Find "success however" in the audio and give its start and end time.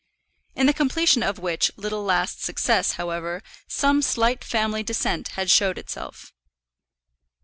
2.43-3.43